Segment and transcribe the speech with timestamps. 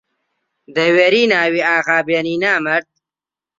[0.75, 2.87] دەوێری ناوی ئاغا بێنی نامەرد!